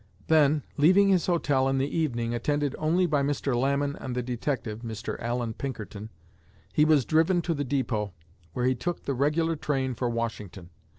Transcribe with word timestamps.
Then, 0.29 0.63
leaving 0.77 1.09
his 1.09 1.27
hotel 1.27 1.69
in 1.69 1.77
the 1.77 1.95
evening, 1.95 2.33
attended 2.33 2.75
only 2.79 3.05
by 3.05 3.21
Mr. 3.21 3.55
Lamon 3.55 3.95
and 3.95 4.15
the 4.15 4.23
detective 4.23 4.79
(Mr. 4.79 5.21
Allan 5.21 5.53
Pinkerton), 5.53 6.09
he 6.73 6.85
was 6.85 7.05
driven 7.05 7.39
to 7.43 7.53
the 7.53 7.63
depot, 7.63 8.11
where 8.53 8.65
he 8.65 8.73
took 8.73 9.03
the 9.03 9.13
regular 9.13 9.55
train 9.55 9.93
for 9.93 10.09
Washington. 10.09 10.71